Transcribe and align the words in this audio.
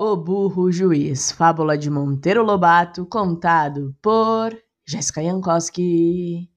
O 0.00 0.16
Burro 0.16 0.70
Juiz, 0.70 1.32
fábula 1.32 1.76
de 1.76 1.90
Monteiro 1.90 2.44
Lobato, 2.44 3.04
contado 3.04 3.96
por 4.00 4.56
Jéssica 4.86 5.20
Jankowski. 5.20 6.48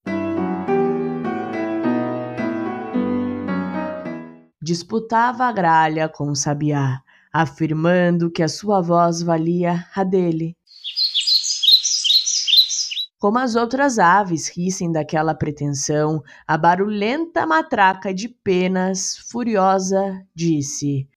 Disputava 4.62 5.46
a 5.46 5.50
gralha 5.50 6.08
com 6.08 6.30
o 6.30 6.36
sabiá, 6.36 7.00
afirmando 7.32 8.30
que 8.30 8.44
a 8.44 8.48
sua 8.48 8.80
voz 8.80 9.22
valia 9.22 9.86
a 9.92 10.04
dele. 10.04 10.56
Como 13.18 13.40
as 13.40 13.56
outras 13.56 13.98
aves 13.98 14.48
rissem 14.56 14.92
daquela 14.92 15.34
pretensão, 15.34 16.22
a 16.46 16.56
barulhenta 16.56 17.44
matraca 17.44 18.14
de 18.14 18.28
penas, 18.28 19.16
furiosa, 19.28 20.24
disse: 20.32 21.08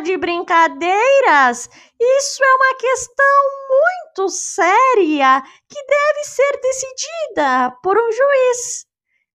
de 0.00 0.16
brincadeiras. 0.16 1.68
Isso 2.00 2.44
é 2.44 2.54
uma 2.54 2.74
questão 2.76 3.42
muito 3.68 4.28
séria 4.28 5.42
que 5.68 5.82
deve 5.86 6.24
ser 6.24 6.60
decidida 6.60 7.76
por 7.82 7.98
um 7.98 8.12
juiz. 8.12 8.86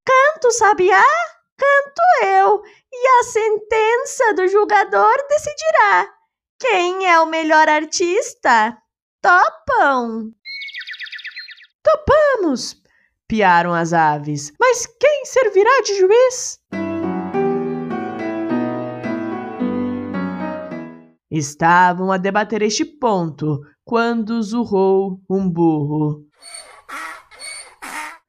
Canto 0.05 0.51
sabiá, 0.51 1.05
canto 1.57 2.25
eu, 2.25 2.61
e 2.91 3.07
a 3.20 3.23
sentença 3.23 4.34
do 4.34 4.47
julgador 4.47 5.15
decidirá 5.29 6.13
quem 6.59 7.07
é 7.07 7.20
o 7.20 7.27
melhor 7.27 7.67
artista. 7.70 8.77
Topam! 9.21 10.31
Topamos! 11.84 12.81
piaram 13.31 13.73
as 13.73 13.93
aves. 13.93 14.51
Mas 14.59 14.85
quem 14.99 15.23
servirá 15.23 15.81
de 15.85 15.98
juiz? 15.98 16.59
Estavam 21.31 22.12
a 22.12 22.17
debater 22.17 22.62
este 22.62 22.84
ponto 22.84 23.62
quando 23.85 24.43
zurrou 24.43 25.21
um 25.29 25.49
burro. 25.49 26.26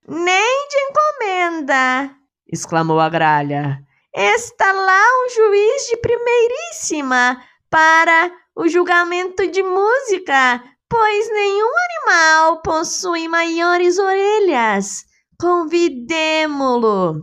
Nem 0.09 0.69
de 0.69 0.77
encomenda! 0.78 2.17
exclamou 2.47 3.00
a 3.00 3.09
gralha. 3.09 3.81
Está 4.14 4.70
lá 4.70 5.05
um 5.25 5.31
juiz 5.31 5.86
de 5.86 5.97
primeiríssima 5.97 7.42
para 7.70 8.31
o 8.55 8.69
julgamento 8.69 9.48
de 9.48 9.62
música, 9.62 10.62
pois 10.89 11.31
nenhum 11.31 11.72
animal 11.91 12.62
possui 12.62 13.27
maiores 13.27 13.98
orelhas. 13.98 15.05
Convidemo-lo. 15.41 17.22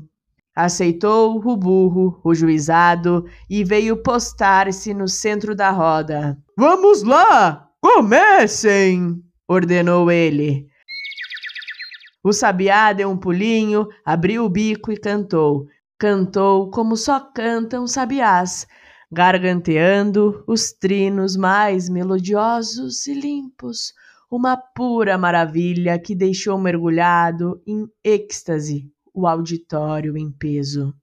Aceitou 0.55 1.38
o 1.38 1.55
burro, 1.55 2.19
o 2.23 2.33
juizado, 2.33 3.25
e 3.50 3.64
veio 3.64 4.02
postar-se 4.03 4.94
no 4.94 5.08
centro 5.08 5.55
da 5.55 5.69
roda. 5.72 6.38
Vamos 6.58 7.03
lá! 7.03 7.69
Comecem! 7.81 9.23
ordenou 9.47 10.11
ele. 10.11 10.67
O 12.23 12.33
sabiá 12.33 12.92
deu 12.92 13.09
um 13.09 13.17
pulinho, 13.17 13.88
abriu 14.05 14.44
o 14.44 14.50
bico 14.50 14.92
e 14.92 14.97
cantou. 14.97 15.66
Cantou 15.97 16.70
como 16.70 16.97
só 16.97 17.20
cantam 17.20 17.88
sabiás, 17.88 18.67
garganteando 19.11 20.44
os 20.45 20.72
trinos 20.72 21.36
mais 21.36 21.89
melodiosos 21.89 23.08
e 23.08 23.14
limpos, 23.14 23.94
uma 24.30 24.55
pura 24.55 25.17
maravilha 25.17 25.97
que 25.97 26.14
deixou 26.14 26.58
mergulhado 26.58 27.61
em 27.66 27.88
êxtase 28.03 28.92
o 29.19 29.27
auditório 29.27 30.17
em 30.17 30.31
peso. 30.31 30.93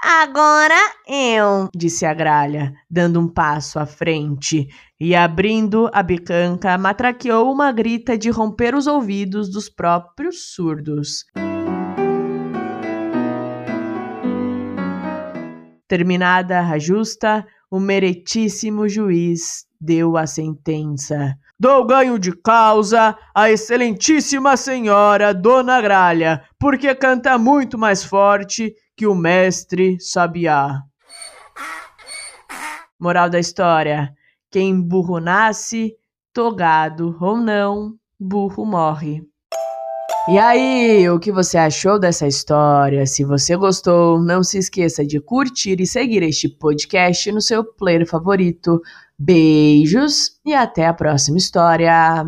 Agora 0.00 0.78
eu, 1.08 1.68
disse 1.74 2.06
a 2.06 2.14
gralha, 2.14 2.72
dando 2.88 3.18
um 3.18 3.28
passo 3.28 3.78
à 3.78 3.86
frente 3.86 4.68
e 5.00 5.16
abrindo 5.16 5.90
a 5.92 6.02
bicanca, 6.02 6.78
matraqueou 6.78 7.52
uma 7.52 7.72
grita 7.72 8.16
de 8.16 8.30
romper 8.30 8.74
os 8.74 8.86
ouvidos 8.86 9.50
dos 9.50 9.68
próprios 9.68 10.52
surdos. 10.54 11.24
Terminada 15.88 16.60
a 16.60 16.78
justa, 16.78 17.44
o 17.68 17.80
meritíssimo 17.80 18.88
juiz 18.88 19.66
deu 19.80 20.16
a 20.16 20.26
sentença. 20.26 21.36
Dou 21.58 21.86
ganho 21.86 22.18
de 22.18 22.32
causa 22.32 23.16
à 23.34 23.50
excelentíssima 23.50 24.58
senhora 24.58 25.32
Dona 25.32 25.80
Gralha, 25.80 26.42
porque 26.58 26.94
canta 26.94 27.38
muito 27.38 27.78
mais 27.78 28.04
forte 28.04 28.74
que 28.94 29.06
o 29.06 29.14
mestre 29.14 29.98
Sabiá. 29.98 30.82
Moral 33.00 33.30
da 33.30 33.38
história: 33.38 34.12
quem 34.50 34.78
burro 34.78 35.18
nasce, 35.18 35.94
togado 36.30 37.16
ou 37.18 37.38
não, 37.38 37.94
burro 38.20 38.66
morre. 38.66 39.22
E 40.28 40.38
aí, 40.38 41.08
o 41.08 41.20
que 41.20 41.30
você 41.30 41.56
achou 41.56 42.00
dessa 42.00 42.26
história? 42.26 43.06
Se 43.06 43.24
você 43.24 43.56
gostou, 43.56 44.20
não 44.20 44.42
se 44.42 44.58
esqueça 44.58 45.06
de 45.06 45.20
curtir 45.20 45.80
e 45.80 45.86
seguir 45.86 46.22
este 46.22 46.48
podcast 46.48 47.30
no 47.30 47.40
seu 47.40 47.64
player 47.64 48.04
favorito. 48.04 48.82
Beijos 49.18 50.38
e 50.44 50.52
até 50.54 50.86
a 50.86 50.94
próxima 50.94 51.38
história! 51.38 52.24